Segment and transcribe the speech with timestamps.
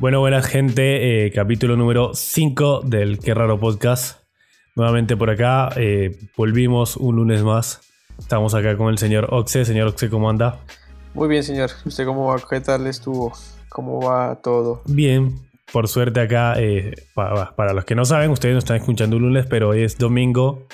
[0.00, 4.22] Bueno, buenas gente, eh, capítulo número 5 del Qué Raro Podcast.
[4.74, 7.82] Nuevamente por acá, eh, volvimos un lunes más.
[8.18, 9.66] Estamos acá con el señor Oxe.
[9.66, 10.58] Señor Oxe, ¿cómo anda?
[11.12, 11.68] Muy bien, señor.
[11.84, 12.40] ¿Usted cómo va?
[12.48, 13.34] ¿Qué tal estuvo?
[13.68, 14.80] ¿Cómo va todo?
[14.86, 15.34] Bien,
[15.70, 19.24] por suerte acá, eh, para, para los que no saben, ustedes no están escuchando un
[19.24, 20.66] lunes, pero hoy es domingo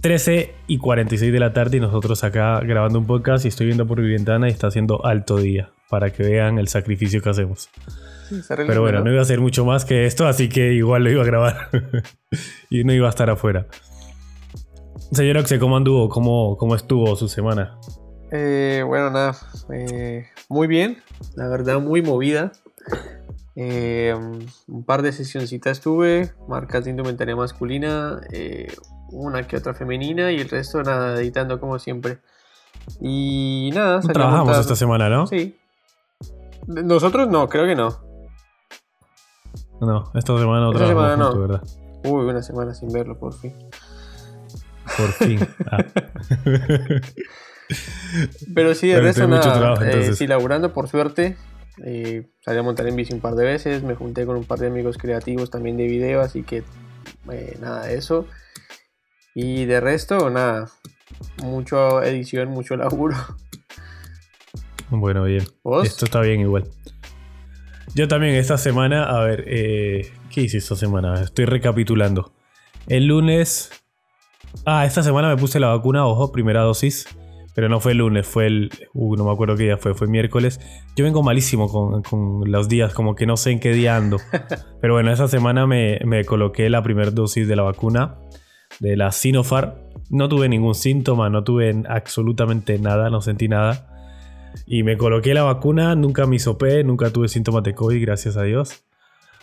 [0.00, 3.86] 13 y 46 de la tarde y nosotros acá grabando un podcast y estoy viendo
[3.86, 7.68] por mi ventana y está haciendo alto día para que vean el sacrificio que hacemos.
[8.56, 11.20] Pero bueno, no iba a hacer mucho más que esto, así que igual lo iba
[11.20, 11.68] a grabar
[12.70, 13.66] y no iba a estar afuera.
[15.12, 16.08] Señor Oxe, ¿cómo anduvo?
[16.08, 17.76] ¿Cómo, cómo estuvo su semana?
[18.30, 19.36] Eh, bueno, nada,
[19.70, 20.96] eh, muy bien,
[21.34, 22.52] la verdad muy movida.
[23.54, 24.14] Eh,
[24.68, 28.18] un par de sesioncitas tuve, marcas de indumentaria masculina,
[29.10, 32.16] una que otra femenina y el resto nada, editando como siempre.
[32.98, 35.26] Y nada, trabajamos esta semana, ¿no?
[35.26, 35.54] Sí,
[36.66, 38.00] nosotros no, creo que no.
[39.80, 41.38] No, esta semana no esta semana no.
[41.38, 41.62] ¿verdad?
[42.04, 43.52] Uy, una semana sin verlo, por fin.
[44.96, 45.40] Por fin.
[45.70, 45.84] Ah.
[48.54, 49.74] Pero sí, de resto nada.
[49.88, 51.36] Eh, sí, laburando, por suerte.
[51.84, 53.82] Eh, salí a montar en bici un par de veces.
[53.82, 56.64] Me junté con un par de amigos creativos también de video, así que
[57.30, 58.26] eh, nada de eso.
[59.34, 60.70] Y de resto, nada.
[61.42, 63.16] Mucho edición, mucho laburo.
[65.00, 65.44] Bueno, bien.
[65.84, 66.64] Esto está bien igual.
[67.94, 71.20] Yo también esta semana, a ver, eh, ¿qué hice esta semana?
[71.20, 72.32] Estoy recapitulando.
[72.86, 73.70] El lunes...
[74.66, 77.06] Ah, esta semana me puse la vacuna, ojo, primera dosis.
[77.54, 78.70] Pero no fue el lunes, fue el...
[78.94, 80.60] Uh, no me acuerdo qué día fue, fue miércoles.
[80.96, 84.18] Yo vengo malísimo con, los días, como que no sé en qué día ando.
[84.80, 88.16] Pero bueno, esta semana me, me coloqué la primera dosis de la vacuna,
[88.80, 89.74] de la Sinopharm.
[90.10, 93.91] No tuve ningún síntoma, no tuve absolutamente nada, no sentí nada.
[94.66, 98.42] Y me coloqué la vacuna, nunca me hisopé, nunca tuve síntomas de COVID, gracias a
[98.42, 98.84] Dios.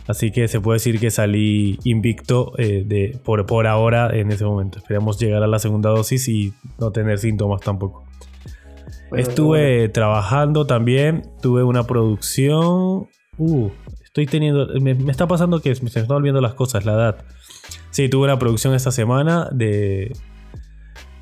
[0.06, 4.44] Así que se puede decir que salí invicto eh, de, por, por ahora en ese
[4.44, 4.78] momento.
[4.78, 8.04] Esperamos llegar a la segunda dosis y no tener síntomas tampoco.
[9.12, 13.08] Estuve trabajando también, tuve una producción.
[13.38, 13.70] Uh,
[14.02, 14.68] estoy teniendo.
[14.80, 17.24] Me, me, está pasando que se me están olvidando las cosas, la edad.
[17.90, 20.12] Sí, tuve una producción esta semana de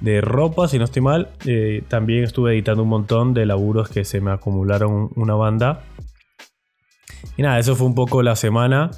[0.01, 1.29] de ropa, si no estoy mal.
[1.47, 5.85] Eh, también estuve editando un montón de laburos que se me acumularon una banda.
[7.37, 8.91] Y nada, eso fue un poco la semana.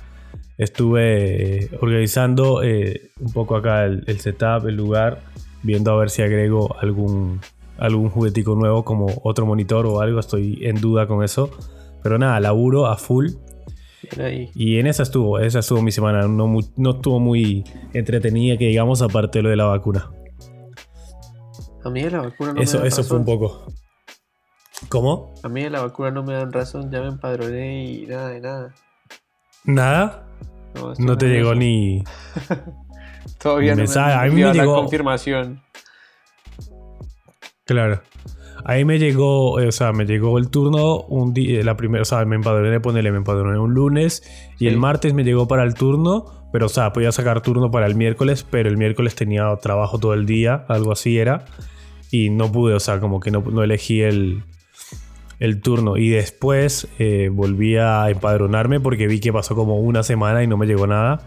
[0.58, 5.22] Estuve eh, organizando eh, un poco acá el, setup, el lugar,
[5.62, 7.40] viendo a ver si agrego algún,
[7.78, 10.20] algún juguetico nuevo como otro monitor o algo.
[10.20, 11.50] Estoy en duda con eso.
[12.02, 13.28] Pero nada, laburo a full.
[14.54, 16.26] Y en esa estuvo, esa estuvo mi semana.
[16.26, 20.10] No, no estuvo muy entretenida, que digamos, aparte de lo de la vacuna.
[21.84, 23.66] A mí de la vacuna no eso, me dan Eso fue un poco.
[24.88, 25.34] ¿Cómo?
[25.42, 28.40] A mí de la vacuna no me dan razón, ya me empadroné y nada de
[28.40, 28.74] nada.
[29.64, 30.26] ¿Nada?
[30.98, 32.04] No, te llegó ni.
[33.38, 34.74] Todavía no me, a mí me llegó...
[34.74, 35.62] la confirmación.
[37.64, 38.02] Claro.
[38.64, 42.04] Ahí me llegó, eh, o sea, me llegó el turno un día, la primera, o
[42.04, 44.22] sea, me empadroné, ponele, me empadroné un lunes
[44.58, 47.86] y el martes me llegó para el turno pero, o sea, podía sacar turno para
[47.86, 51.44] el miércoles, pero el miércoles tenía trabajo todo el día, algo así era.
[52.10, 54.42] Y no pude, o sea, como que no, elegí el,
[55.62, 55.96] turno.
[55.96, 60.56] Y después eh, volví a empadronarme porque vi que pasó como una semana y no
[60.56, 61.24] me llegó nada.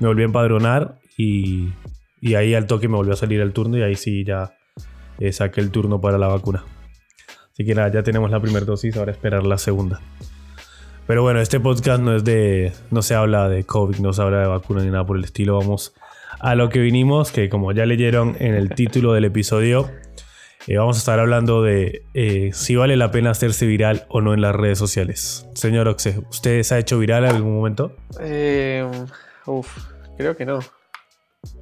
[0.00, 1.70] Me volví a empadronar y,
[2.20, 4.52] y ahí al toque me volvió a salir el turno y ahí sí ya
[5.18, 6.64] eh, saqué el turno para la vacuna.
[7.52, 10.00] Así que nada, ya tenemos la primera dosis, ahora esperar la segunda.
[11.08, 12.70] Pero bueno, este podcast no es de.
[12.90, 15.56] No se habla de COVID, no se habla de vacuna ni nada por el estilo.
[15.56, 15.94] Vamos
[16.38, 19.90] a lo que vinimos, que como ya leyeron en el título del episodio,
[20.66, 24.34] eh, vamos a estar hablando de eh, si vale la pena hacerse viral o no
[24.34, 25.48] en las redes sociales.
[25.54, 27.96] Señor Oxe, ¿usted se ha hecho viral en algún momento?
[28.20, 28.86] Eh,
[29.46, 29.78] uf,
[30.18, 30.58] creo que no.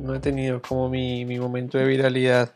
[0.01, 2.51] No he tenido como mi, mi momento de viralidad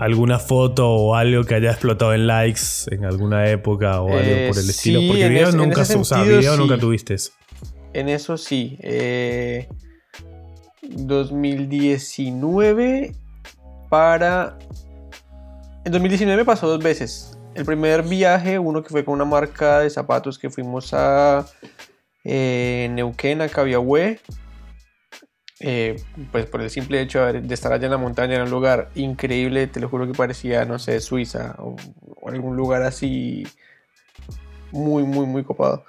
[0.00, 4.24] alguna foto o algo que haya explotado en likes en alguna época o algo por
[4.24, 5.00] el eh, estilo?
[5.06, 5.82] Porque video nunca,
[6.24, 7.16] video nunca tuviste.
[7.92, 8.78] En eso sí.
[10.82, 13.12] 2019 eh,
[13.90, 14.58] para...
[15.84, 17.38] En 2019 pasó dos veces.
[17.54, 21.44] El primer viaje, uno que fue con una marca de zapatos que fuimos a
[22.24, 24.18] eh, Neuquén, a Cabiahue
[25.60, 26.02] eh,
[26.32, 29.66] pues por el simple hecho de estar allá en la montaña, en un lugar increíble,
[29.66, 31.76] te lo juro que parecía, no sé, Suiza o,
[32.26, 33.46] algún lugar así
[34.72, 35.84] muy, muy, muy copado.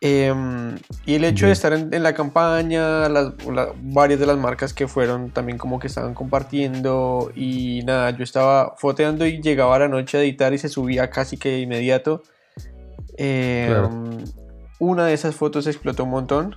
[0.00, 3.32] Em, y el hecho de estar en, la campaña, las,
[3.82, 8.74] varias de las marcas que fueron también como que estaban compartiendo y nada, yo estaba
[8.78, 12.22] foteando y llegaba a la noche a editar y se subía casi que de inmediato.
[13.18, 13.74] Eh,
[14.78, 16.56] una de esas fotos explotó un montón.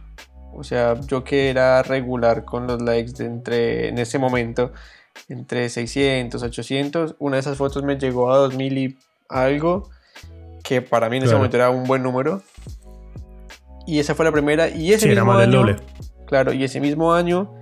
[0.53, 4.71] O sea, yo que era regular con los likes de entre, en ese momento,
[5.30, 8.98] entre 600, 800, una de esas fotos me llegó a 2000 y
[9.30, 9.89] algo,
[10.63, 12.42] que para mí en ese momento era un buen número.
[13.88, 14.69] Y esa fue la primera.
[14.69, 15.65] Y ese mismo año,
[16.27, 17.53] Claro, y ese mismo año,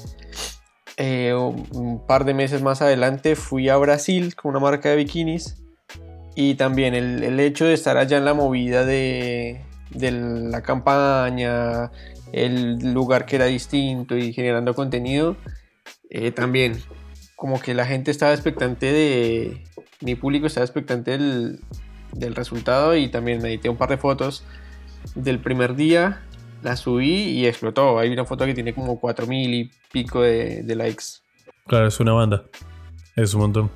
[0.97, 5.57] eh, un par de meses más adelante, fui a Brasil con una marca de bikinis.
[6.35, 11.91] Y también el, el hecho de estar allá en la movida de, de la campaña,
[12.31, 15.37] el lugar que era distinto y generando contenido,
[16.09, 16.81] eh, también
[17.35, 19.63] como que la gente estaba expectante de,
[20.01, 21.59] mi público estaba expectante del,
[22.13, 24.43] del resultado y también me edité un par de fotos
[25.15, 26.21] del primer día,
[26.61, 27.99] la subí y explotó.
[27.99, 31.03] Hay una foto que tiene como 4000 y pico de, de likes.
[31.67, 32.45] Claro, es una banda.
[33.15, 33.71] Es un montón.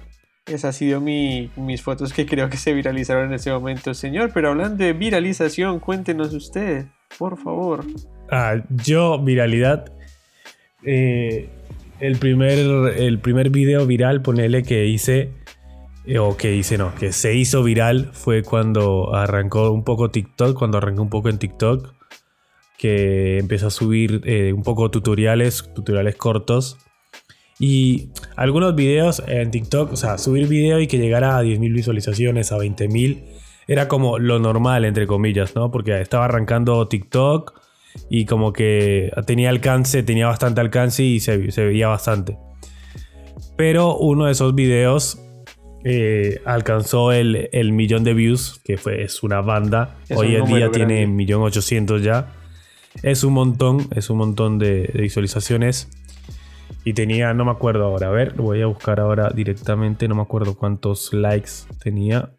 [0.46, 4.32] Esas han sido mi, mis fotos que creo que se viralizaron en ese momento, señor.
[4.34, 7.86] Pero hablando de viralización, cuéntenos usted, por favor.
[8.30, 9.92] Ah, yo, viralidad.
[10.86, 11.50] Eh,
[12.00, 12.58] el, primer,
[12.98, 15.32] el primer video viral, ponele que hice.
[16.06, 20.58] Eh, o que hice, no, que se hizo viral fue cuando arrancó un poco TikTok,
[20.58, 21.94] cuando arrancó un poco en TikTok,
[22.78, 26.78] que empezó a subir eh, un poco tutoriales, tutoriales cortos
[27.58, 32.52] y algunos videos en TikTok, o sea, subir video y que llegara a 10.000 visualizaciones,
[32.52, 33.24] a 20.000,
[33.68, 35.72] era como lo normal, entre comillas, ¿no?
[35.72, 37.63] Porque estaba arrancando TikTok
[38.10, 42.38] y como que tenía alcance, tenía bastante alcance y se, veía bastante.
[43.56, 45.20] Pero uno de esos videos
[45.84, 49.98] eh, alcanzó el, millón de views, que fue, es una banda.
[50.16, 52.34] Hoy en día tiene millón ochocientos ya.
[53.02, 55.90] Es un montón, es un montón de visualizaciones.
[56.86, 60.22] Y tenía, no me acuerdo ahora, a ver, voy a buscar ahora directamente, no me
[60.22, 61.52] acuerdo cuántos likes
[61.82, 62.32] tenía.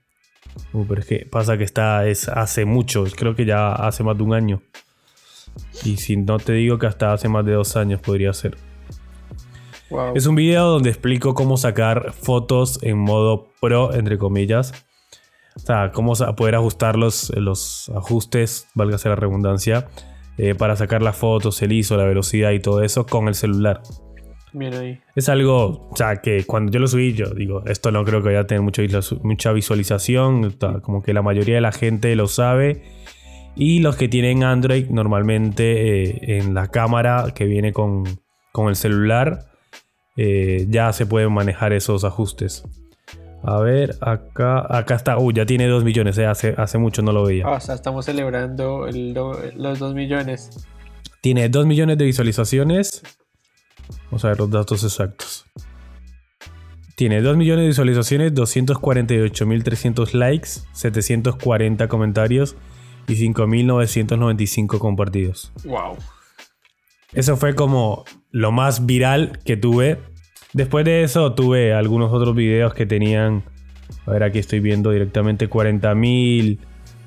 [0.72, 4.16] Uh, pero es que pasa que está es hace mucho, creo que ya hace más
[4.16, 4.62] de un año.
[5.84, 8.56] Y si no te digo que hasta hace más de dos años podría ser.
[10.14, 14.72] Es un video donde explico cómo sacar fotos en modo pro, entre comillas.
[15.56, 19.86] O sea, cómo poder ajustar los, los ajustes, válgase la redundancia,
[20.36, 23.82] eh, para sacar las fotos, el ISO, la velocidad y todo eso con el celular.
[25.16, 28.28] Es algo, o sea, que cuando yo lo subí, yo digo, esto no creo que
[28.28, 28.82] vaya a tener mucho,
[29.22, 32.82] mucha visualización, como que la mayoría de la gente lo sabe.
[33.56, 38.04] Y los que tienen Android normalmente eh, en la cámara que viene con,
[38.68, 39.46] el celular,
[40.16, 42.64] eh, ya se pueden manejar esos ajustes.
[43.44, 45.18] A ver, acá, acá está.
[45.18, 46.18] Uy, ya tiene 2 millones.
[46.18, 47.44] Eh, hace, hace mucho no lo veía.
[47.46, 50.66] Ah, o sea, estamos celebrando los 2 millones.
[51.20, 53.02] Tiene 2 millones de visualizaciones.
[54.06, 55.44] Vamos a ver los datos exactos.
[56.96, 62.56] Tiene 2 millones de visualizaciones, 248.300 likes, 740 comentarios
[63.08, 65.52] y 5.995 compartidos.
[65.64, 65.96] Wow.
[67.12, 69.98] Eso fue como lo más viral que tuve.
[70.52, 73.44] Después de eso tuve algunos otros videos que tenían,
[74.06, 76.58] a ver aquí estoy viendo directamente 40.000,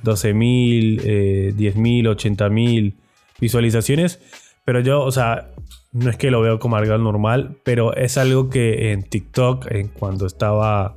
[0.04, 2.96] 12.000, eh, 10.000, 80.000
[3.40, 4.20] visualizaciones.
[4.64, 5.50] Pero yo, o sea,
[5.92, 9.88] no es que lo veo como algo normal, pero es algo que en TikTok, en
[9.90, 10.95] cuando estaba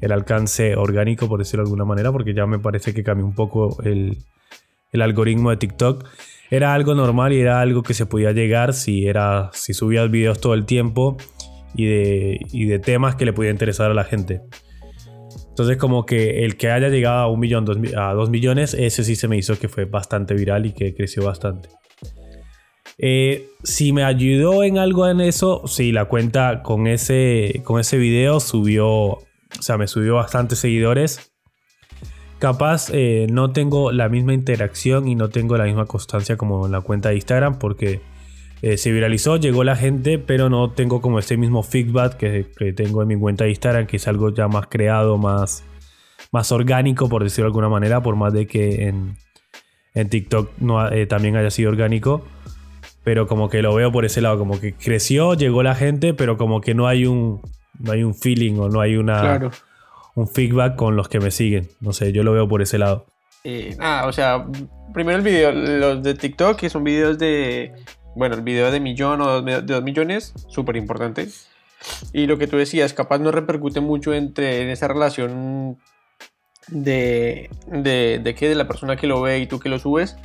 [0.00, 3.34] el alcance orgánico, por decirlo de alguna manera, porque ya me parece que cambió un
[3.34, 4.18] poco el,
[5.02, 6.06] algoritmo de TikTok,
[6.50, 10.40] era algo normal y era algo que se podía llegar si, era, si subías videos
[10.40, 11.16] todo el tiempo
[11.74, 14.42] y de, y de temas que le podía interesar a la gente.
[15.48, 17.66] Entonces como que el que haya llegado a un millón,
[17.96, 21.24] a dos millones, ese sí se me hizo que fue bastante viral y que creció
[21.24, 21.68] bastante.
[22.98, 27.96] Eh, si me ayudó en algo en eso, sí, la cuenta con ese, con ese
[27.96, 29.22] video subió, o
[29.60, 31.29] sea, me subió bastantes seguidores.
[32.40, 36.72] Capaz eh, no tengo la misma interacción y no tengo la misma constancia como en
[36.72, 38.00] la cuenta de Instagram porque
[38.62, 43.02] eh, se viralizó, llegó la gente, pero no tengo como ese mismo feedback que, tengo
[43.02, 45.64] en mi cuenta de Instagram, que es algo ya más creado, más,
[46.32, 51.36] más orgánico, por decirlo de alguna manera, por más de que en, TikTok no, también
[51.36, 52.24] haya sido orgánico.
[53.04, 56.38] Pero como que lo veo por ese lado, como que creció, llegó la gente, pero
[56.38, 57.42] como que no hay un,
[57.78, 59.50] no hay un feeling o no hay una,
[60.14, 61.68] un feedback con los que me siguen.
[61.80, 63.06] No sé, yo lo veo por ese lado.
[63.44, 64.46] Eh, ah, o sea,
[64.92, 67.72] primero el video, los de TikTok, que son videos de,
[68.14, 71.28] bueno, el video de millón o de dos millones, súper importante.
[72.12, 75.78] Y lo que tú decías, capaz no repercute mucho entre en esa relación
[76.68, 80.16] de, de, de que de la persona que lo ve y tú que lo subes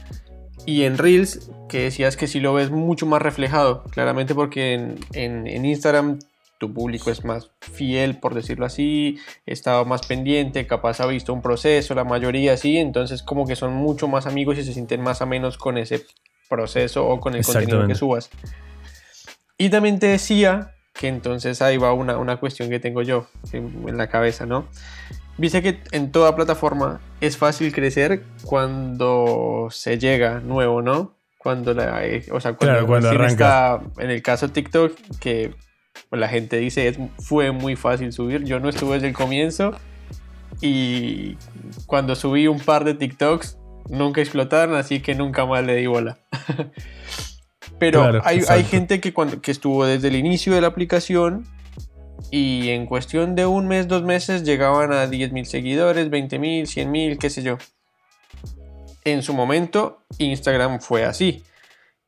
[0.66, 5.66] y en Reels, que decías que sí lo ves mucho más reflejado, claramente porque en,
[5.66, 6.20] Instagram
[6.66, 11.42] tu público es más fiel, por decirlo así, estaba más pendiente, capaz ha visto un
[11.44, 15.22] proceso, la mayoría sí, entonces como que son mucho más amigos y se sienten más
[15.22, 16.06] a menos con ese
[16.50, 18.32] proceso o con el contenido que subas.
[19.60, 23.98] Y también te decía que entonces ahí va una, una cuestión que tengo yo en,
[23.98, 24.68] la cabeza, ¿no?
[25.38, 31.16] Viste que en toda plataforma es fácil crecer cuando se llega nuevo, ¿no?
[31.38, 33.82] Cuando la, o sea, cuando, cuando arranca.
[34.00, 35.54] en el caso de TikTok, que
[36.12, 38.44] la gente dice es, fue muy fácil subir.
[38.44, 39.76] Yo no estuve desde el comienzo
[40.62, 41.38] y
[41.86, 43.58] cuando subí un par de TikToks
[43.90, 46.18] nunca explotaron, así que nunca más le di bola.
[47.80, 51.46] Pero hay, gente que, cuando, que estuvo desde el inicio de la aplicación
[52.32, 57.30] y en cuestión de un mes, dos meses llegaban a 10.000 seguidores, 20.000, 100.000, qué
[57.30, 57.58] sé yo.
[59.04, 61.44] En su momento Instagram fue así.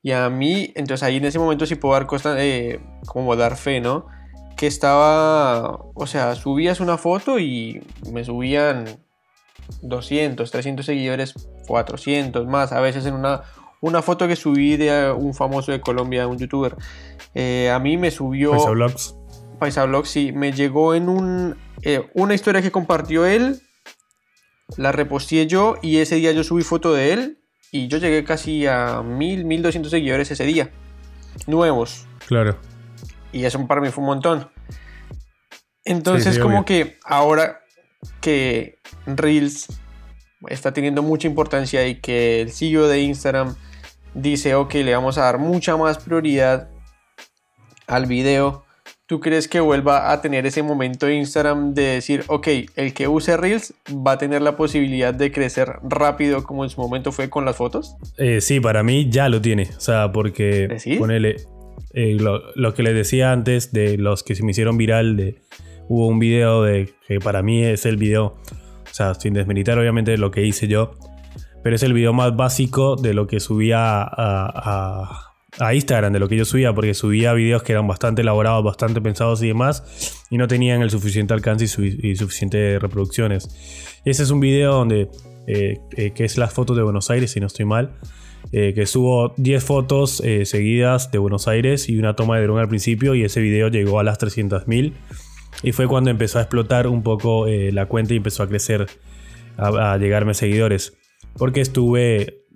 [0.04, 3.82] Y a mí, entonces ahí en ese momento sí puedo dar eh, como dar fe,
[3.82, 4.08] ¿no?
[4.56, 8.86] Que estaba, o sea, subías una foto y me subían
[9.82, 11.34] 200, 300 seguidores,
[11.68, 13.44] 400 más, a veces en una,
[13.82, 16.76] una foto que subí de un famoso de Colombia, un youtuber.
[17.36, 18.52] Eh, a mí me subió...
[18.52, 19.16] Paisa Vlogs.
[19.60, 20.32] Paisa Vlogs, sí.
[20.32, 23.62] Me llegó en un, eh, una historia que compartió él.
[24.76, 27.40] La reposteé yo y ese día yo subí foto de él.
[27.72, 30.72] Y yo llegué casi a 1000, 1200 seguidores ese día.
[31.46, 32.08] Nuevos.
[32.28, 32.58] Claro.
[33.32, 34.50] Y eso para mí fue un montón.
[35.84, 37.62] Entonces, como que ahora
[38.20, 39.68] que Reels
[40.50, 43.56] está teniendo mucha importancia y que el CEO de Instagram
[44.14, 46.70] dice, ok, le vamos a dar mucha más prioridad
[47.88, 48.66] al video,
[49.08, 53.08] ¿tú crees que vuelva a tener ese momento de Instagram de decir, ok, el que
[53.08, 57.30] use Reels va a tener la posibilidad de crecer rápido como en su momento fue
[57.30, 57.96] con las fotos?
[58.18, 59.70] Eh, sí, para mí ya lo tiene.
[59.76, 61.38] O sea, porque ponele
[61.94, 65.42] eh, lo, que les decía antes de los que se me hicieron viral, de,
[65.88, 70.18] hubo un video de que para mí es el video, o sea, sin desmilitar obviamente
[70.18, 70.92] lo que hice yo,
[71.64, 75.27] pero es el video más básico de lo que subía a,
[75.60, 79.42] Instagram, de lo que yo subía, porque subía videos que eran bastante elaborados, bastante pensados
[79.42, 83.50] y demás, y no tenían el suficiente alcance y, suficientes reproducciones.
[84.06, 85.10] Ese es un video donde,
[85.48, 87.98] eh, eh, que es las fotos de Buenos Aires, si no estoy mal,
[88.52, 92.70] eh, que subo 10 fotos seguidas de Buenos Aires y una toma de dron al
[92.70, 94.94] principio, y ese video llegó a las 300.000.
[95.64, 98.86] Y fue cuando empezó a explotar un poco la cuenta y empezó a crecer,
[99.58, 100.94] a, a llegarme seguidores
[101.38, 102.47] porque estuve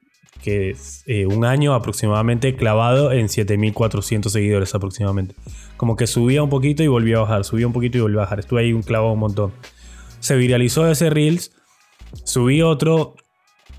[0.43, 5.35] que eh, un año aproximadamente clavado en 7400 seguidores aproximadamente.
[5.77, 8.23] Como que subía un poquito y volvía a bajar, subía un poquito y volvía a
[8.23, 8.39] bajar.
[8.39, 9.53] Estuve ahí un clavado un montón.
[10.19, 11.51] Se viralizó ese Reels,
[12.23, 13.15] subí otro,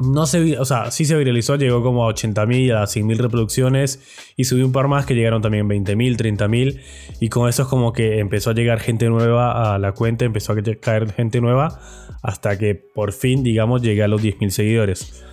[0.01, 4.01] no se, o sea, sí se viralizó, llegó como a 80.000, a 100.000 reproducciones
[4.37, 6.81] y subí un par más que llegaron también 20.000, 30.000
[7.21, 10.53] y con eso es como que empezó a llegar gente nueva a la cuenta, empezó
[10.53, 11.81] a caer gente nueva
[12.23, 15.25] hasta que por fin, digamos, llegué a los 10.000 seguidores.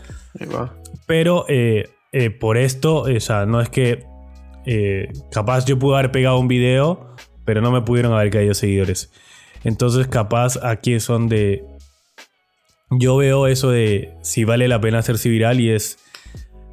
[1.06, 4.06] Pero eh, eh, por esto, o sea, no es que
[4.66, 9.12] eh, capaz yo pude haber pegado un video, pero no me pudieron haber caído seguidores.
[9.64, 11.66] Entonces capaz aquí es donde
[12.92, 15.98] yo veo eso de si vale la pena hacerse viral y es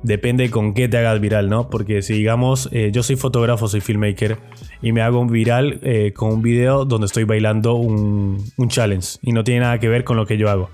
[0.03, 1.69] depende con qué te hagas viral, ¿no?
[1.69, 4.39] Porque si digamos, eh, yo soy fotógrafo, soy filmmaker
[4.81, 9.33] y me hago un viral eh, con un video donde estoy bailando un, challenge y
[9.33, 10.71] no tiene nada que ver con lo que yo hago.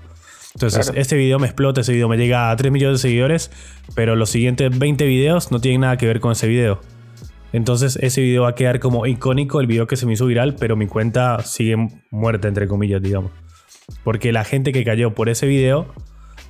[0.55, 3.51] Entonces, este video me explota, ese video me llega a 3 millones de seguidores,
[3.95, 6.79] pero los siguientes 20 videos no tienen nada que ver con ese video.
[7.53, 10.55] Entonces, ese video va a quedar como icónico, el video que se me hizo viral,
[10.59, 11.75] pero mi cuenta sigue
[12.11, 13.31] muerta, entre comillas, digamos.
[14.03, 15.87] Porque la gente que cayó por ese video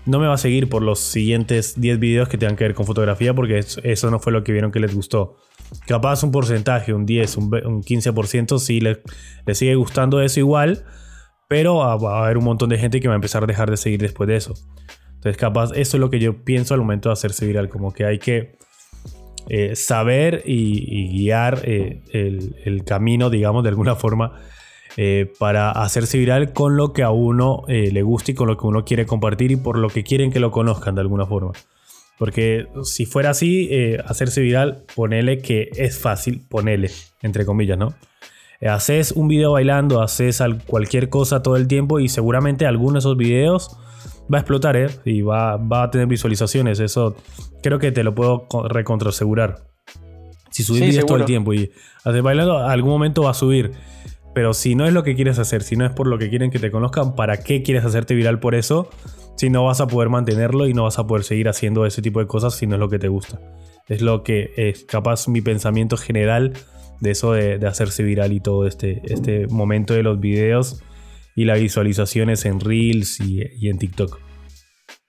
[0.05, 2.86] no me va a seguir por los siguientes 10 videos que tengan que ver con
[2.86, 5.38] fotografía porque eso no fue lo que vieron que les gustó.
[5.88, 7.51] Capaz un porcentaje, un 10, un,
[7.83, 9.00] 15%, sí les,
[9.53, 10.83] sigue gustando eso igual,
[11.48, 13.78] pero va a haber un montón de gente que va a empezar a dejar de
[13.78, 14.54] seguir después de eso.
[15.16, 18.06] Entonces capaz eso es lo que yo pienso al momento de hacerse viral, como que
[18.06, 18.58] hay que
[19.50, 22.02] eh, saber y, guiar eh,
[22.64, 24.40] el, camino, digamos, de alguna forma
[24.96, 28.68] eh, para hacerse viral con lo que a uno le gusta y con lo que
[28.68, 31.52] uno quiere compartir y por lo que quieren que lo conozcan de alguna forma.
[32.20, 33.70] Porque si fuera así,
[34.06, 37.96] hacerse viral, ponele que es fácil, ponele, entre comillas, ¿no?
[38.67, 43.17] Haces un video bailando, haces cualquier cosa todo el tiempo y seguramente alguno de esos
[43.17, 43.77] videos
[44.32, 44.88] va a explotar, ¿eh?
[45.05, 46.79] Y va, va a tener visualizaciones.
[46.79, 47.15] Eso
[47.62, 49.67] creo que te lo puedo recontrasegurar.
[50.51, 51.72] Si subís videos todo el tiempo y
[52.03, 53.72] haces bailando, algún momento va a subir.
[54.34, 56.50] Pero si no es lo que quieres hacer, si no es por lo que quieren
[56.50, 58.89] que te conozcan, ¿para qué quieres hacerte viral por eso?
[59.36, 62.20] Si no vas a poder mantenerlo y no vas a poder seguir haciendo ese tipo
[62.20, 63.39] de cosas si no es lo que te gusta.
[63.88, 66.53] Es lo que es capaz mi pensamiento general
[67.03, 70.81] de eso de, hacerse viral y todo este, este momento de los videos
[71.36, 74.19] y las visualizaciones en Reels y, en TikTok.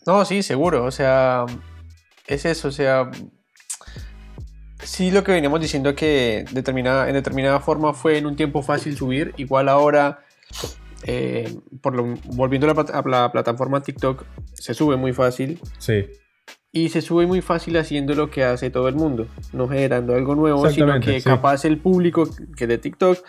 [0.04, 0.84] No, sí, seguro.
[0.84, 1.46] O sea,
[2.26, 2.68] es eso.
[2.68, 3.10] O sea,
[4.82, 8.96] sí lo que veníamos diciendo que determinada, en determinada forma fue en un tiempo fácil
[8.96, 9.32] subir.
[9.36, 10.24] Igual ahora,
[11.04, 14.24] eh, por lo, volviendo a la, a la, plataforma TikTok,
[14.54, 15.60] se sube muy fácil.
[15.78, 16.06] Sí
[16.74, 20.34] y se sube muy fácil haciendo lo que hace todo el mundo, no generando algo
[20.34, 23.24] nuevo, sino que capaz el público que de TikTok,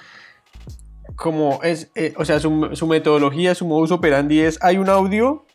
[1.16, 2.50] como es, eh, o sea, su,
[2.88, 5.46] metodología, su modus operandi es, hay un audio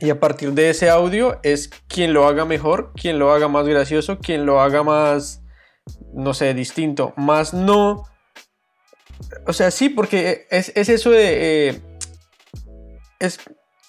[0.00, 3.68] y a partir de ese audio es quien lo haga mejor, quien lo haga más
[3.68, 5.40] gracioso, quien lo haga más,
[6.12, 8.02] no sé, distinto, más no...
[9.46, 11.68] O sea, sí, porque es, eso de...
[11.68, 11.80] Eh,
[13.20, 13.38] es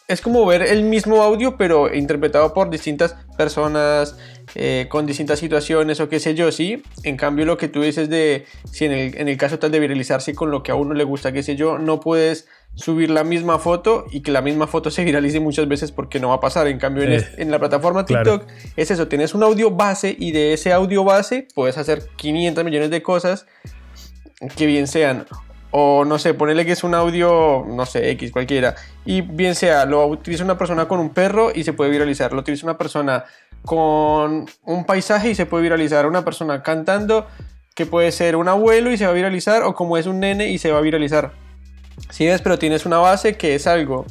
[0.09, 4.17] es como ver el mismo audio, pero interpretado por distintas personas,
[4.55, 6.81] eh, con distintas situaciones o qué sé yo, sí.
[7.03, 10.49] En cambio, lo que tú dices de, si en el, caso tal de viralizarse con
[10.49, 14.05] lo que a uno le gusta, qué sé yo, no puedes subir la misma foto
[14.09, 16.65] y que la misma foto se viralice muchas veces porque no va a pasar.
[16.67, 20.53] En cambio, en, eh, la plataforma TikTok es eso, tienes un audio base y de
[20.53, 23.45] ese audio base puedes hacer 500 millones de cosas
[24.55, 25.27] que bien sean
[25.71, 29.85] o no sé, ponerle que es un audio, no sé, X, cualquiera, y bien sea,
[29.85, 33.25] lo utiliza una persona con un perro y se puede viralizar, lo utiliza una persona
[33.63, 37.27] con un paisaje y se puede viralizar, una persona cantando
[37.75, 40.49] que puede ser un abuelo y se va a viralizar, o como es un nene
[40.49, 41.31] y se va a viralizar.
[42.09, 44.05] Sí ves, pero tienes una base que es algo.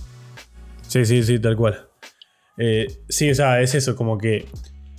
[0.87, 1.87] Sí, sí, sí, tal cual.
[2.57, 4.47] Eh, sí, o sea, es eso, como que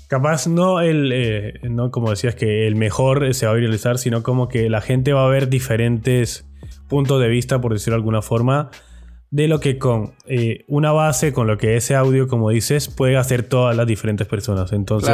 [0.08, 4.24] capaz no el, eh, no como decías que el mejor se va a viralizar, sino
[4.24, 6.46] como que la gente va a ver diferentes
[6.90, 8.70] punto de vista, por decirlo de alguna forma,
[9.32, 13.16] de lo que con eh, una base, con lo que ese audio, como dices, puede
[13.16, 14.74] hacer todas las diferentes personas.
[14.74, 15.14] Entonces,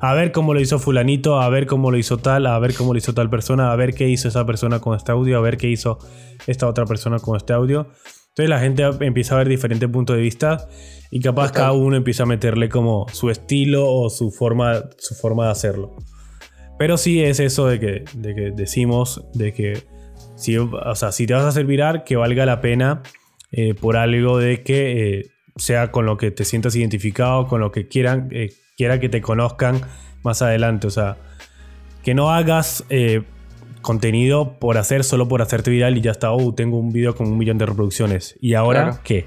[0.00, 2.92] a ver cómo lo hizo fulanito, a ver cómo lo hizo tal, a ver cómo
[2.92, 5.56] lo hizo tal persona, a ver qué hizo esa persona con este audio, a ver
[5.56, 5.98] qué hizo
[6.46, 7.88] esta otra persona con este audio.
[8.28, 10.68] Entonces la gente empieza a ver diferentes puntos de vista
[11.10, 15.46] y capaz cada uno empieza a meterle como su estilo o su forma, su forma
[15.46, 15.96] de hacerlo.
[16.76, 19.93] Pero sí es eso de que, de que decimos de que
[20.36, 23.02] si, o sea, si te vas a hacer viral, que valga la pena
[23.52, 27.70] eh, por algo de que eh, sea con lo que te sientas identificado, con lo
[27.70, 29.80] que quieran, eh, quiera que te conozcan
[30.24, 30.88] más adelante.
[30.88, 31.16] O sea,
[32.02, 32.84] que no hagas
[33.80, 37.28] contenido por hacer, solo por hacerte viral y ya está, oh, tengo un video con
[37.28, 38.36] un millón de reproducciones.
[38.40, 39.26] ¿Y ahora qué?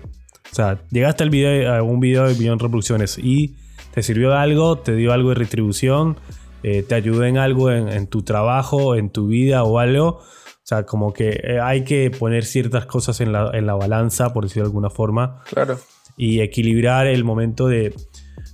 [0.51, 3.55] O sea, llegaste al video, a un video de un millón de reproducciones y
[3.93, 6.17] te sirvió de algo, te dio algo de retribución,
[6.61, 10.21] te ayudó en algo en, en tu trabajo, en tu vida o algo
[10.67, 14.63] o sea, como que eh, hay que poner ciertas cosas en la, balanza, por decirlo
[14.63, 15.39] de alguna forma.
[15.49, 15.79] Claro.
[16.17, 17.95] Y equilibrar el momento de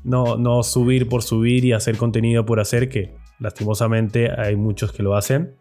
[0.03, 5.01] no, no subir por subir y hacer contenido por hacer, que lastimosamente hay muchos que
[5.01, 5.55] lo hacen.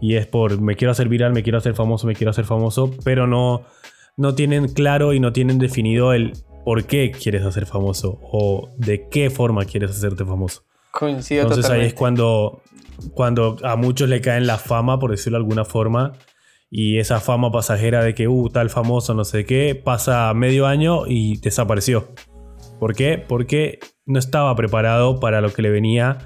[0.00, 2.92] Y es por me quiero hacer viral, me quiero hacer famoso, me quiero hacer famoso,
[3.04, 3.62] pero no,
[4.16, 6.32] no tienen claro y no tienen definido el
[6.64, 10.64] por qué quieres hacer famoso o de qué forma quieres hacerte famoso.
[10.90, 12.62] Coincido Entonces ahí es cuando
[13.14, 16.12] cuando a muchos le caen la fama, por decirlo de alguna forma,
[16.70, 21.06] y esa fama pasajera de que, uh, tal famoso, no sé qué, pasa medio año
[21.06, 22.08] y desapareció.
[22.78, 23.18] ¿Por qué?
[23.18, 26.18] Porque no estaba preparado para lo que le venía,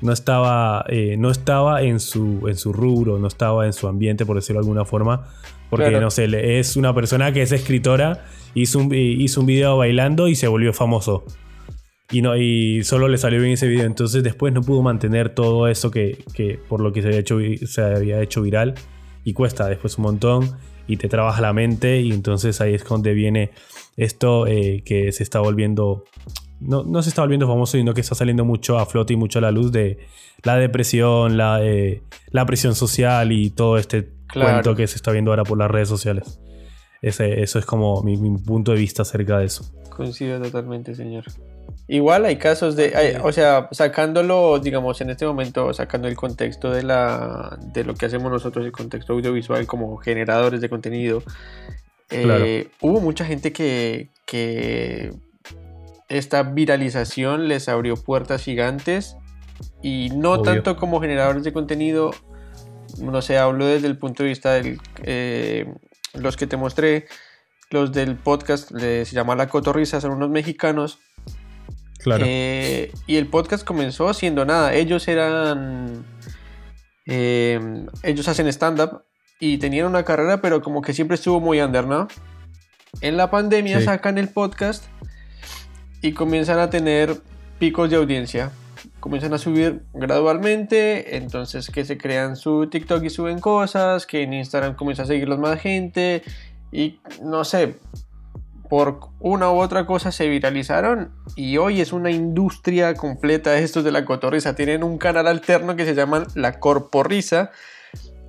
[0.00, 4.24] no estaba, eh, no estaba en, su, en su rubro, no estaba en su ambiente,
[4.24, 5.28] por decirlo de alguna forma.
[5.70, 10.28] Porque, no sé, es una persona que es escritora, hizo un, hizo un video bailando
[10.28, 11.24] y se volvió famoso
[12.10, 13.84] y, no, y solo le salió bien ese video.
[13.84, 16.24] Entonces después no pudo mantener todo eso que,
[16.68, 18.74] por lo que se había, hecho, se había hecho viral.
[19.24, 22.00] Y cuesta después un montón y te trabaja la mente.
[22.00, 23.50] Y entonces ahí es donde viene
[23.96, 26.04] esto eh, que se está volviendo...
[26.60, 29.38] No, no, se está volviendo famoso, sino que está saliendo mucho a flote y mucho
[29.38, 29.98] a la luz de
[30.42, 35.30] la depresión, la, eh, la presión social y todo este cuento que se está viendo
[35.30, 36.40] ahora por las redes sociales.
[37.00, 39.70] Ese, eso es como mi, mi punto de vista acerca de eso.
[39.90, 41.24] Coincido totalmente, señor.
[41.90, 46.82] Igual hay casos de, o sea, sacándolo, digamos, en este momento, sacando el contexto de,
[46.82, 51.22] la, de lo que hacemos nosotros, el contexto audiovisual como generadores de contenido,
[52.10, 55.14] eh, hubo mucha gente que, que
[56.10, 59.16] esta viralización les abrió puertas gigantes
[59.82, 62.10] y no tanto como generadores de contenido,
[62.98, 65.72] no sé, hablo desde el punto de vista de eh,
[66.12, 67.06] los que te mostré,
[67.70, 70.98] los del podcast, se llama La Cotorrisa, son unos mexicanos
[72.08, 72.24] Claro.
[72.26, 74.72] Eh, y el podcast comenzó haciendo nada.
[74.72, 76.06] Ellos eran.
[77.06, 79.02] Eh, ellos hacen stand-up
[79.40, 82.08] y tenían una carrera, pero como que siempre estuvo muy under, ¿no?
[83.02, 84.86] En la pandemia sacan el podcast
[86.00, 87.16] y comienzan a tener
[87.58, 88.50] picos de audiencia.
[89.00, 94.32] comienzan a subir gradualmente, entonces que se crean su TikTok y suben cosas, que en
[94.32, 96.22] Instagram comienza a seguirlos más gente
[96.72, 97.76] y no sé,
[98.68, 103.92] por una u otra cosa se viralizaron y hoy es una industria completa estos de
[103.92, 104.54] la cotorriza.
[104.54, 107.50] Tienen un canal alterno que se llama La Corporrisa,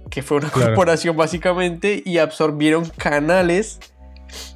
[0.09, 3.79] que fue una corporación básicamente y absorbieron canales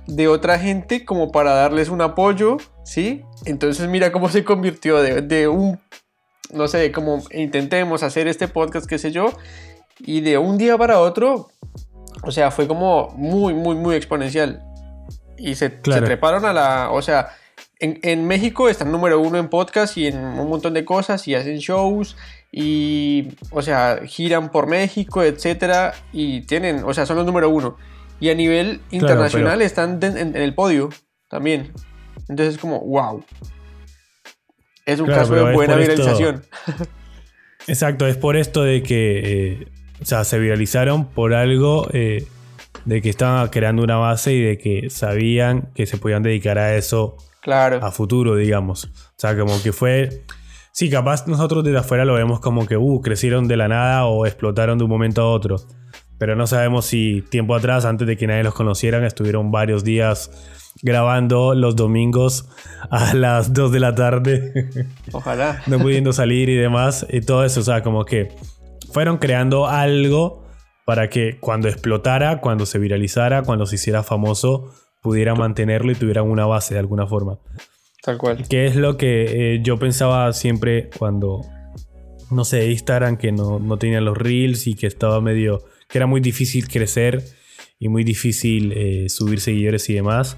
[0.07, 3.23] de otra gente como para darles un apoyo, ¿sí?
[3.45, 5.79] Entonces mira cómo se convirtió de, de un,
[6.53, 9.31] no sé, como intentemos hacer este podcast, qué sé yo,
[9.99, 11.49] y de un día para otro,
[12.23, 14.63] o sea, fue como muy, muy, muy exponencial.
[15.37, 16.91] Y se, treparon a la.
[16.91, 17.29] O sea,
[17.79, 21.57] en, México están número uno en podcast y en un montón de cosas y hacen
[21.57, 22.15] shows
[22.51, 27.77] y, o sea, giran por México, etcétera y tienen, o sea, son los número uno.
[28.19, 30.89] Y a nivel internacional están en, el podio
[31.29, 31.73] también.
[32.29, 33.23] Entonces es como, wow.
[34.85, 36.43] Es un caso de buena viralización.
[37.67, 39.19] Exacto, es por esto de que,
[39.51, 39.67] eh,
[40.01, 42.27] o sea, se viralizaron por algo eh,
[42.85, 46.75] de que estaban creando una base y de que sabían que se podían dedicar a
[46.75, 47.79] eso claro.
[47.83, 48.85] a futuro, digamos.
[48.85, 50.23] O sea, como que fue...
[50.71, 54.25] Sí, capaz nosotros desde afuera lo vemos como que uh, crecieron de la nada o
[54.25, 55.57] explotaron de un momento a otro.
[56.17, 60.31] Pero no sabemos si tiempo atrás, antes de que nadie los conocieran, estuvieron varios días
[60.81, 62.49] grabando los domingos
[62.89, 64.87] a las 2 de la tarde.
[65.11, 65.61] Ojalá.
[65.67, 67.05] no pudiendo salir y demás.
[67.09, 68.29] Y todo eso, o sea, como que
[68.91, 70.42] fueron creando algo
[70.85, 76.23] para que cuando explotara, cuando se viralizara, cuando se hiciera famoso, pudiera mantenerlo y tuviera
[76.23, 77.39] una base de alguna forma.
[78.01, 78.47] Tal cual.
[78.47, 81.41] Que es lo que eh, yo pensaba siempre cuando,
[82.31, 86.07] no sé, Instagram, que no, no tenía los reels y que estaba medio, que era
[86.07, 87.23] muy difícil crecer
[87.79, 90.37] y muy difícil eh, subir seguidores y demás.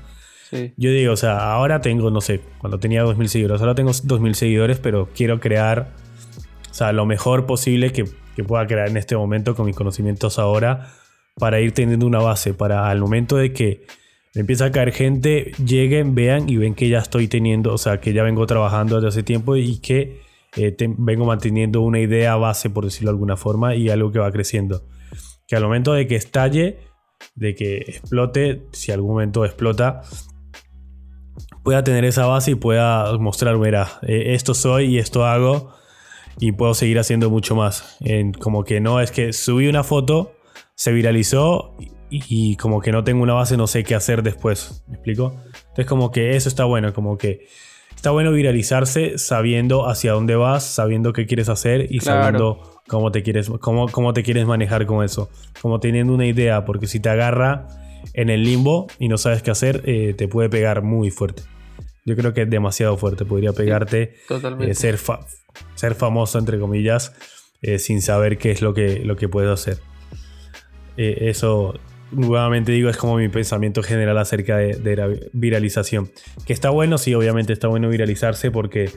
[0.78, 4.34] Yo digo, o sea, ahora tengo, no sé, cuando tenía 2.000 seguidores, ahora tengo 2.000
[4.36, 5.92] seguidores, pero quiero crear,
[6.70, 10.40] o sea, lo mejor posible que que pueda crear en este momento con mis conocimientos
[10.40, 10.92] ahora
[11.38, 13.86] para ir teniendo una base, para al momento de que
[14.34, 18.14] empieza a caer gente, lleguen, vean y ven que ya estoy teniendo, o sea, que
[18.14, 20.22] ya vengo trabajando desde hace tiempo y que
[20.58, 24.32] eh, vengo manteniendo una idea base, por decirlo de alguna forma, y algo que va
[24.32, 24.84] creciendo.
[25.48, 26.80] Que al momento de que estalle,
[27.36, 30.02] de que explote, si algún momento explota,
[31.64, 35.74] pueda tener esa base y pueda mostrar, mira, eh, esto soy y esto hago
[36.40, 37.98] y puedo seguir haciendo mucho más.
[38.02, 40.34] En, como que no es que subí una foto,
[40.76, 41.76] se viralizó
[42.10, 44.84] y, como que no tengo una base, no sé qué hacer después.
[44.88, 45.36] ¿Me explico?
[45.46, 47.48] Entonces como que eso está bueno, como que
[47.96, 53.24] está bueno viralizarse sabiendo hacia dónde vas, sabiendo qué quieres hacer y sabiendo cómo te,
[53.24, 55.30] quieres, cómo, cómo te quieres manejar con eso.
[55.62, 57.68] Como teniendo una idea, porque si te agarra
[58.14, 61.44] en el limbo y no sabes qué hacer, eh, te puede pegar muy fuerte.
[62.06, 63.26] Yo creo que es demasiado fuerte.
[63.26, 64.14] Podría pegarte,
[64.62, 65.00] eh, ser,
[65.74, 67.14] ser famoso, entre comillas,
[67.64, 69.80] eh, sin saber qué es lo que, lo que puedo hacer.
[70.98, 71.80] Eh, eso,
[72.12, 76.12] nuevamente digo, es como mi pensamiento general acerca de, la viralización.
[76.46, 78.92] Que está bueno, sí, obviamente está bueno viralizarse porque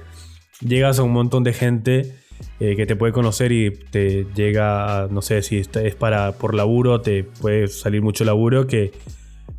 [0.60, 2.14] llegas a un montón de gente
[2.60, 7.24] que te puede conocer y te llega, no sé si es para por laburo, te
[7.24, 8.92] puede salir mucho laburo que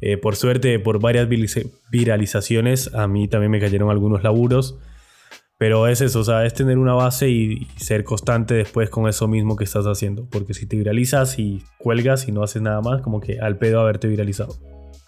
[0.02, 1.28] eh, por suerte, por varias
[1.90, 4.78] viralizaciones, a mí también me cayeron algunos laburos.
[5.58, 9.28] Pero es eso, o sea, es tener una base y, ser constante después con eso
[9.28, 10.26] mismo que estás haciendo.
[10.30, 13.82] Porque si te viralizas y cuelgas y no haces nada más, como que al pedo
[13.82, 14.56] haberte viralizado.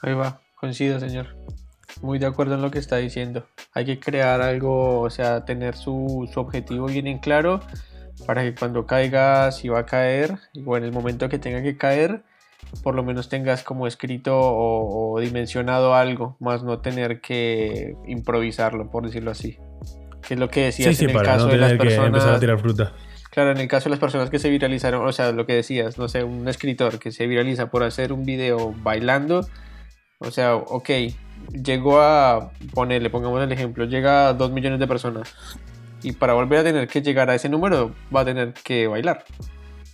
[0.01, 1.27] Ahí va, coincido, señor.
[2.01, 3.45] Muy de acuerdo en lo que está diciendo.
[3.73, 7.61] Hay que crear algo, o sea, tener su, su objetivo bien en claro
[8.25, 11.77] para que cuando caiga, si va a caer, o en el momento que tenga que
[11.77, 12.23] caer,
[12.83, 19.05] por lo menos tengas como escrito o, dimensionado algo, más no tener que improvisarlo, por
[19.05, 19.57] decirlo así.
[20.27, 22.23] Que es lo que decías en el caso de las personas.
[22.25, 22.93] A tirar fruta.
[23.31, 25.97] Claro, en el caso de las personas que se viralizaron, o sea, lo que decías,
[25.97, 29.47] no sé, un escritor que se viraliza por hacer un video bailando,
[30.19, 30.89] o sea, ok,
[31.63, 35.33] llegó a ponerle, pongamos el ejemplo, llega a 2 millones de personas.
[36.03, 39.23] Y para volver a tener que llegar a ese número, va a tener que bailar.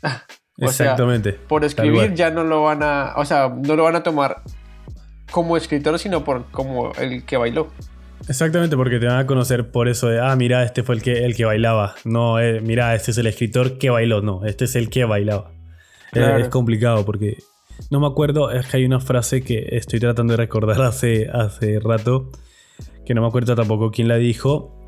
[0.57, 1.33] Exactamente.
[1.33, 4.41] por escribir ya no lo van a, o sea, no lo van a tomar
[5.31, 7.67] como escritor, sino por como el que bailó.
[8.27, 11.25] Exactamente, porque te van a conocer por eso de, ah, mira, este fue el que,
[11.25, 11.95] el que bailaba.
[12.03, 14.21] No, eh, mira, este es el escritor que bailó.
[14.21, 15.51] No, este es el que bailaba.
[16.13, 17.37] Es, complicado porque
[17.91, 21.79] no me acuerdo, es que hay una frase que estoy tratando de recordar hace, hace
[21.79, 22.31] rato,
[23.05, 24.83] que no me acuerdo tampoco quién la dijo,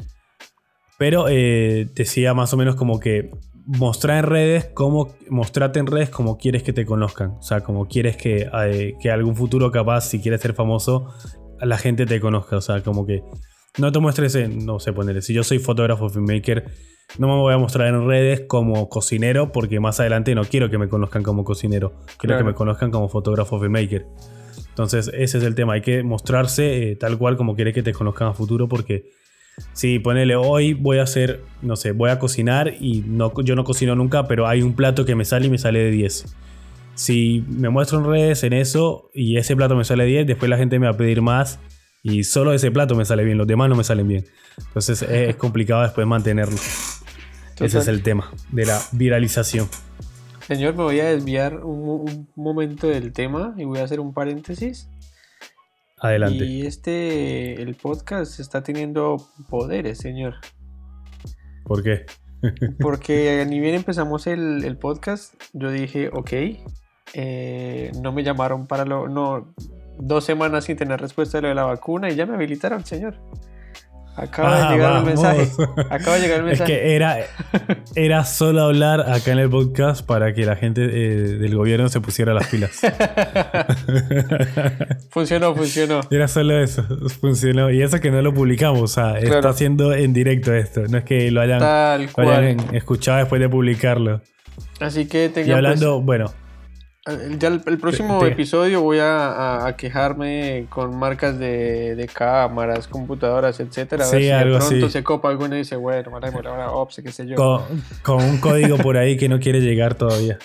[0.97, 3.31] pero eh, decía más o menos como que
[3.65, 7.31] mostrar en redes cómo mostrarte en redes como quieres que te conozcan.
[7.39, 11.13] O sea, como quieres que, eh, que algún futuro capaz, si quieres ser famoso,
[11.61, 12.57] la gente te conozca.
[12.57, 13.23] O sea, como que
[13.77, 16.65] no te muestres en, no sé, ponerle, si yo soy fotógrafo, filmmaker,
[17.17, 20.77] no me voy a mostrar en redes como cocinero porque más adelante no quiero que
[20.77, 24.05] me conozcan como cocinero, quiero que me conozcan como fotógrafo, filmmaker.
[24.69, 27.93] Entonces ese es el tema, hay que mostrarse eh, tal cual como quiere que te
[27.93, 29.11] conozcan a futuro porque
[29.73, 33.63] si ponele hoy voy a hacer, no sé, voy a cocinar y no, yo no
[33.63, 36.25] cocino nunca, pero hay un plato que me sale y me sale de 10.
[36.95, 40.49] Si me muestro en redes en eso y ese plato me sale de 10, después
[40.49, 41.59] la gente me va a pedir más
[42.03, 44.25] y solo ese plato me sale bien, los demás no me salen bien.
[44.57, 46.57] Entonces es complicado después mantenerlo.
[47.59, 49.67] Ese es el tema de la viralización.
[50.47, 54.89] Señor, me voy a desviar un, momento del tema y voy a hacer un paréntesis.
[56.01, 56.45] Adelante.
[56.45, 59.17] Y este, el podcast está teniendo
[59.49, 60.35] poderes, señor.
[61.65, 62.05] ¿Por qué?
[62.79, 66.31] Porque ni bien empezamos el, podcast, yo dije, ok,
[67.13, 69.07] eh, no me llamaron para lo...
[69.09, 69.53] No,
[69.99, 73.15] dos semanas sin tener respuesta de lo de la vacuna y ya me habilitaron, señor.
[74.15, 75.49] Acaba de ah, llegar el mensaje.
[75.89, 76.73] Acaba de llegar el mensaje.
[76.73, 77.17] Es que era,
[77.95, 82.01] era solo hablar acá en el podcast para que la gente eh, del gobierno se
[82.01, 82.71] pusiera las pilas.
[85.09, 86.01] funcionó, funcionó.
[86.11, 86.83] Era solo eso,
[87.21, 87.71] funcionó.
[87.71, 90.81] Y eso que no lo publicamos, o sea, está haciendo en directo esto.
[90.89, 91.61] No es que lo hayan,
[92.73, 94.21] escuchado después de publicarlo.
[94.79, 96.31] Así que Y hablando, bueno
[97.37, 104.05] ya el, próximo episodio voy a, quejarme con marcas de, cámaras, computadoras, etcétera.
[104.05, 107.27] A ver si de pronto se copa alguno y dice, bueno, ahora Ops, qué sé
[107.27, 107.35] yo.
[108.03, 110.37] Con, un código por ahí que no quiere llegar todavía.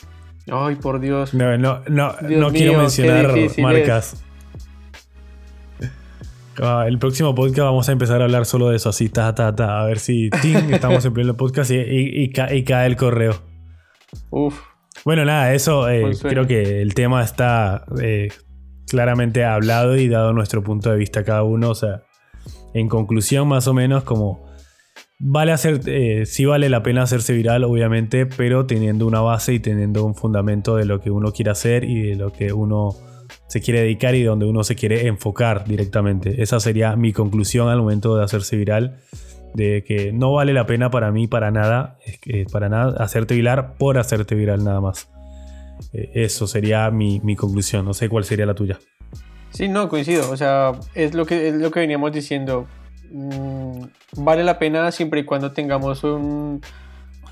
[0.50, 1.35] Ay, por Dios.
[1.35, 4.22] No, no, no, no quiero mencionar marcas.
[6.62, 9.57] Ah, el próximo podcast vamos a empezar a hablar solo de eso, así, ta, ta,
[9.57, 9.81] ta.
[9.81, 10.31] A ver si
[10.70, 13.42] estamos en pleno podcast y, y cae el correo.
[14.31, 14.73] Uf.
[15.04, 18.28] Bueno, nada, eso eh, creo que el tema está eh,
[18.88, 21.70] claramente hablado y dado nuestro punto de vista cada uno.
[21.70, 22.04] O sea,
[22.74, 24.46] en conclusión, más o menos, como
[25.18, 29.61] vale hacer, eh, sí vale la pena hacerse viral, obviamente, pero teniendo una base y
[29.61, 32.90] teniendo un fundamento de lo que uno quiere hacer y de lo que uno
[33.48, 36.42] se quiere dedicar y donde uno se quiere enfocar directamente.
[36.42, 39.00] Esa sería mi conclusión al momento de hacerse viral
[39.55, 43.75] de que no vale la pena para mí para nada, que para nada hacerte viral
[43.79, 45.09] por hacerte viral nada más.
[45.93, 48.79] Eh, eso sería mi, conclusión, no sé cuál sería la tuya.
[49.51, 52.67] Sí, no, coincido, o sea, es lo que, es lo que veníamos diciendo.
[53.12, 53.85] Mm,
[54.17, 56.03] vale la pena siempre y cuando tengamos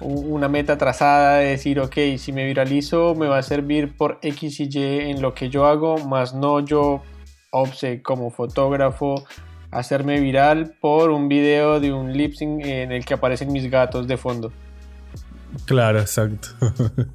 [0.00, 4.60] una meta trazada de decir, ok, si me viralizo me va a servir por X
[4.60, 7.02] y Y en lo que yo hago, más no yo,
[7.54, 9.26] Obse, como fotógrafo,
[9.72, 14.06] hacerme viral por un video de un lip sync en el que aparecen mis gatos
[14.06, 14.52] de fondo.
[15.66, 16.48] Claro, exacto.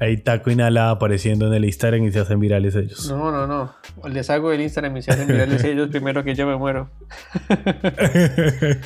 [0.00, 3.08] Ahí taco inhalada apareciendo en el Instagram y se hacen virales ellos.
[3.08, 3.74] No, no, no.
[4.08, 6.90] Les hago el Instagram y se hacen virales ellos primero que yo me muero.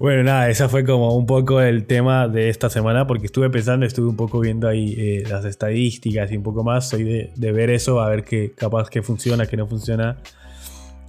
[0.00, 3.84] bueno, nada, ese fue como un poco el tema de esta semana porque estuve pensando,
[3.84, 6.88] estuve un poco viendo ahí eh, las estadísticas y un poco más.
[6.88, 10.16] Soy de, de ver eso, a ver qué capaz que funciona, que no funciona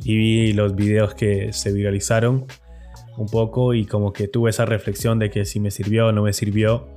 [0.04, 2.46] y vi los videos que se viralizaron
[3.18, 6.24] un poco y como que tuve esa reflexión de que si me sirvió o no
[6.24, 6.88] me sirvió.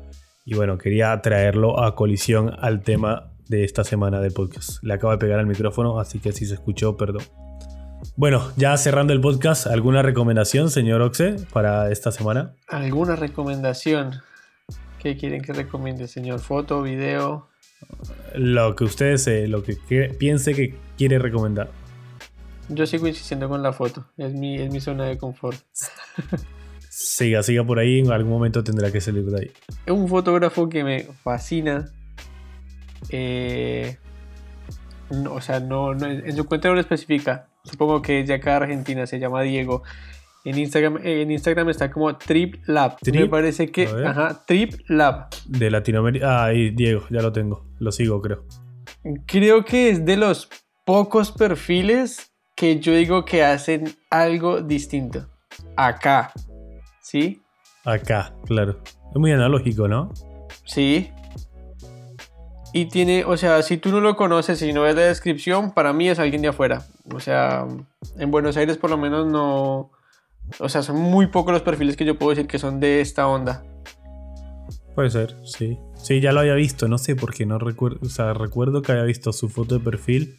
[0.45, 4.83] Y bueno, quería traerlo a colisión al tema de esta semana del podcast.
[4.83, 7.23] Le acabo de pegar al micrófono, así que si se escuchó, perdón.
[8.17, 12.55] Bueno, ya cerrando el podcast, ¿alguna recomendación, señor Oxe, para esta semana?
[12.69, 14.21] ¿Alguna recomendación?
[14.99, 16.41] ¿Qué quieren que recomiende, señor?
[16.41, 17.49] ¿Foto, video?
[18.35, 19.77] Lo que ustedes, eh, lo que
[20.19, 21.71] piense que quiere recomendar.
[22.73, 25.59] Yo sigo insistiendo con la foto, es mi, es mi zona de confort.
[26.89, 29.51] siga, siga por ahí, en algún momento tendrá que salir de ahí.
[29.85, 31.91] Es un fotógrafo que me fascina.
[33.09, 33.97] Eh,
[35.29, 37.49] o sea, no, en su cuenta no lo especifica.
[37.65, 39.83] Supongo que es de acá Argentina, se llama Diego.
[40.45, 42.97] En Instagram, en Instagram está como Trip Lab.
[43.13, 43.87] Me parece que.
[43.87, 45.29] Ajá, Trip Lab.
[45.47, 46.45] De Latinoamérica.
[46.45, 47.67] Ah, y Diego, ya lo tengo.
[47.79, 48.45] Lo sigo, creo.
[49.27, 50.49] Creo que es de los
[50.87, 52.30] pocos perfiles
[52.61, 55.27] que yo digo que hacen algo distinto.
[55.77, 56.31] Acá.
[57.01, 57.41] ¿Sí?
[57.87, 58.83] Acá, claro.
[58.85, 60.13] Es muy analógico, ¿no?
[60.67, 61.11] Sí.
[62.75, 65.95] Y tiene, o sea, si tú no lo conoces y no ves la descripción, para
[65.95, 66.85] mí es alguien de afuera.
[67.15, 67.67] O sea,
[68.19, 69.91] en Buenos Aires por lo menos no...
[70.59, 73.27] O sea, son muy pocos los perfiles que yo puedo decir que son de esta
[73.27, 73.65] onda.
[74.95, 75.79] Puede ser, sí.
[75.95, 78.93] Sí, ya lo había visto, no sé por qué, no recuerdo, o sea, recuerdo que
[78.93, 80.39] había visto su foto de perfil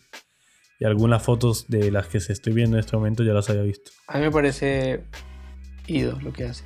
[0.81, 3.61] y algunas fotos de las que se estoy viendo en este momento ya las había
[3.61, 3.91] visto.
[4.07, 5.03] A mí me parece
[5.85, 6.63] ido lo que hace.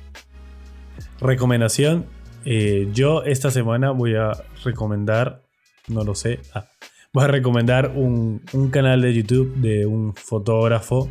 [1.20, 2.06] Recomendación.
[2.46, 4.32] Eh, yo esta semana voy a
[4.64, 5.42] recomendar,
[5.88, 6.66] no lo sé, ah,
[7.12, 11.10] voy a recomendar un, canal de YouTube de un fotógrafo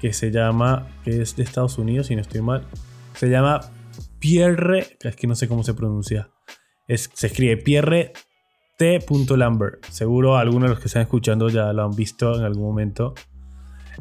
[0.00, 2.66] que se llama, que es de Estados Unidos, si no estoy mal.
[3.14, 3.60] Se llama
[4.20, 6.30] Pierre, es que no sé cómo se pronuncia.
[6.88, 8.14] Es, se escribe Pierre
[8.76, 9.00] T.
[9.36, 9.84] Lambert.
[9.86, 13.14] Seguro algunos de los que están escuchando ya lo han visto en algún momento.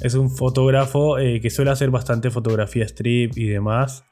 [0.01, 4.03] Es un fotógrafo eh, que suele hacer bastante fotografía strip y demás.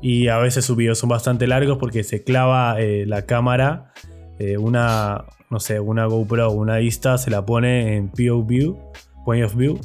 [0.00, 3.92] Y a veces sus videos son bastante largos porque se clava eh, la cámara,
[4.38, 8.76] eh, una, no sé, una GoPro, una Insta, se la pone en POV,
[9.24, 9.80] Point of View,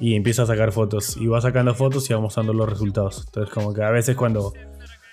[0.00, 1.16] y empieza a sacar fotos.
[1.18, 3.24] Y va sacando fotos y va mostrando los resultados.
[3.26, 4.52] Entonces, como que a veces cuando,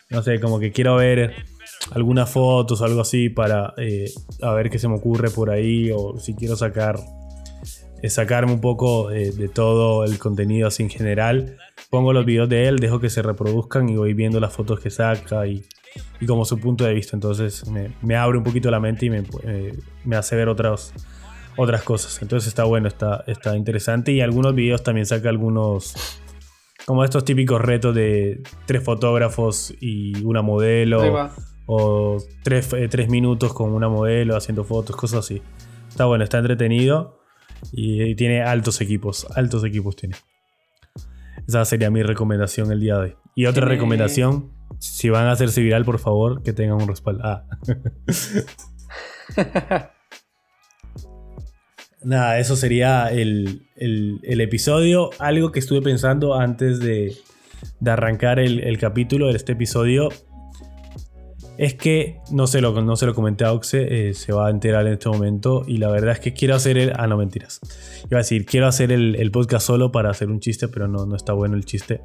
[0.10, 1.46] no sé, como que quiero ver
[1.92, 3.74] algunas fotos algo así para
[4.42, 6.98] a ver qué se me ocurre por ahí, o si quiero sacar
[8.10, 11.58] sacarme un poco eh, de todo el contenido así en general.
[11.90, 14.90] Pongo los videos de él, dejo que se reproduzcan y voy viendo las fotos que
[14.90, 15.64] saca y,
[16.26, 17.16] como su punto de vista.
[17.16, 17.64] Entonces
[18.02, 20.94] me, abre un poquito la mente y me, eh, me hace ver otras,
[21.56, 22.22] otras cosas.
[22.22, 24.12] Entonces está bueno, está, está interesante.
[24.12, 26.20] Y algunos videos también saca algunos,
[26.86, 31.32] como estos típicos retos de tres fotógrafos y una modelo.
[31.68, 35.44] O tres, eh, tres minutos con una modelo haciendo fotos, cosas así.
[35.90, 37.20] Está bueno, está entretenido.
[37.72, 40.16] Y, tiene altos equipos, altos equipos tiene.
[41.48, 43.16] Esa sería mi recomendación el día de hoy.
[43.36, 47.22] Y otra recomendación, si van a hacerse viral, por favor, que tengan un respaldo.
[47.24, 47.46] Ah.
[52.04, 53.68] Nada, eso sería el,
[54.22, 55.10] episodio.
[55.20, 57.14] Algo que estuve pensando antes de,
[57.86, 60.10] arrancar el, el, capítulo de este episodio
[61.58, 64.50] es que no se lo, no se lo comenté a Oxe, eh, se va a
[64.52, 65.64] enterar en este momento.
[65.68, 66.94] Y la verdad es que quiero hacer el.
[66.96, 67.60] Ah, no, mentiras.
[68.06, 71.16] Iba a decir, quiero hacer el, podcast solo para hacer un chiste, pero no, no
[71.16, 72.02] está bueno el chiste.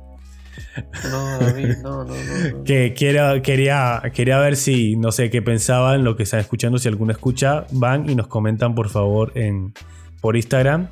[1.11, 2.65] No, David, no, no, no.
[2.65, 6.79] que quiera, quería, quería ver si, no sé, qué pensaban, lo que están escuchando.
[6.79, 9.75] Si alguno escucha, van y nos comentan, por favor, en,
[10.23, 10.89] por Instagram.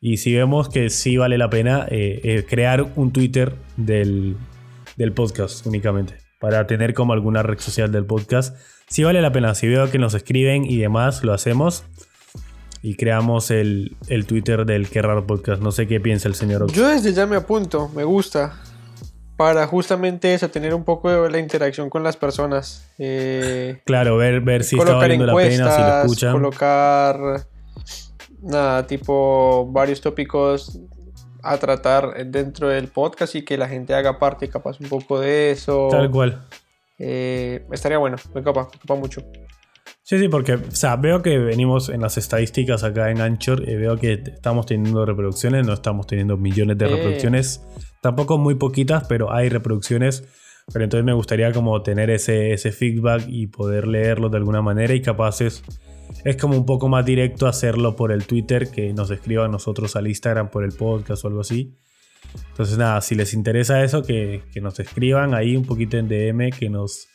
[0.00, 4.36] Y si vemos que sí vale la pena eh, eh, crear un Twitter del,
[4.96, 8.56] del podcast únicamente para tener como alguna red social del podcast.
[8.88, 11.84] Si vale la pena, si veo que nos escriben y demás, lo hacemos.
[12.82, 13.96] Y creamos el,
[14.26, 15.60] Twitter del Qué Raro Podcast.
[15.60, 16.70] No sé qué piensa el señor.
[16.72, 18.60] Yo desde ya me apunto, me gusta.
[19.36, 22.88] Para justamente eso, tener un poco de la interacción con las personas.
[22.98, 26.32] Eh, claro, ver, ver si está valiendo la pena, si lo escuchan.
[26.32, 27.46] Colocar,
[28.40, 30.80] nada, tipo varios tópicos
[31.42, 35.50] a tratar dentro del podcast y que la gente haga parte capaz un poco de
[35.50, 35.88] eso.
[35.90, 36.46] Tal cual.
[36.98, 39.22] Eh, estaría bueno, me capa, me capa mucho.
[40.02, 43.74] Sí, sí, porque, o sea, veo que venimos en las estadísticas acá en Anchor y
[43.74, 47.66] veo que estamos teniendo reproducciones, no estamos teniendo millones de reproducciones,
[48.00, 50.24] tampoco muy poquitas, pero hay reproducciones.
[50.72, 54.94] Pero entonces me gustaría como tener ese, ese feedback y poder leerlo de alguna manera
[54.94, 55.62] y capaces
[56.24, 60.08] es como un poco más directo hacerlo por el Twitter que nos escriban nosotros al
[60.08, 61.76] Instagram por el podcast o algo así.
[62.50, 66.68] Entonces nada, si les interesa eso, que, nos escriban ahí un poquito en DM, que
[66.68, 67.08] nos,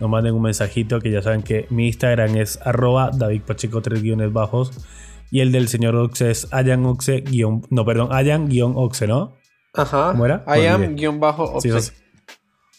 [0.00, 4.02] nos manden un mensajito, que ya saben que mi Instagram es arroba David Pacheco 3
[4.02, 4.72] guiones bajos
[5.30, 9.36] y el del señor Oxe es Ayan Oxe guion, no perdón, Ayan guion Oxe, ¿no?
[9.74, 10.12] Ajá.
[10.12, 10.42] ¿Cómo era?
[10.46, 11.92] Ayan guion bajo Oxe.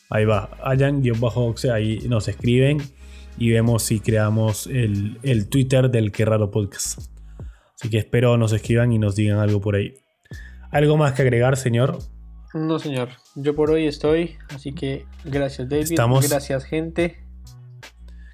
[0.09, 2.81] ahí va, Ayan guion bajo Oxe, ahí nos escriben
[3.39, 6.99] y vemos si creamos el, Twitter del Qué Raro Podcast.
[7.75, 9.95] Así que espero nos escriban y nos digan algo por ahí.
[10.71, 11.97] ¿Algo más que agregar, señor?
[12.53, 13.09] No, señor.
[13.35, 15.97] Yo por hoy estoy, así que gracias, David.
[16.29, 17.17] Gracias, gente.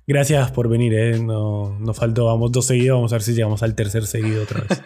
[0.08, 1.20] Gracias por venir, ¿eh?
[1.20, 4.62] No, nos faltó, vamos dos seguidos, vamos a ver si llegamos al tercer seguido otra
[4.62, 4.82] vez.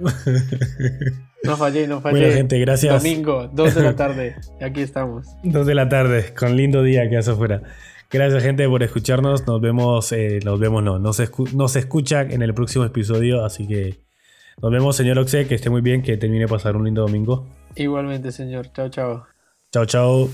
[1.44, 2.18] no fallé, no fallé.
[2.20, 3.02] Bueno, gente, gracias.
[3.02, 5.26] Domingo, 2 de la tarde, aquí estamos.
[5.44, 7.62] 2 de la tarde, con lindo día que hace afuera.
[8.10, 9.46] Gracias gente por escucharnos.
[9.46, 13.44] Nos vemos, eh, nos vemos, no, nos, se escucha en el próximo episodio.
[13.44, 14.00] Así que
[14.60, 15.46] nos vemos, señor Oxe.
[15.46, 17.46] Que esté muy bien, que termine de pasar un lindo domingo.
[17.76, 18.72] Igualmente, señor.
[18.72, 19.26] Chao, chao.
[19.72, 20.28] Chao, chao.